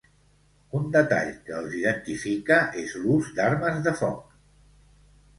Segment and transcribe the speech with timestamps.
[0.77, 4.33] Un detall que els identifica és l'ús d'armes de foc.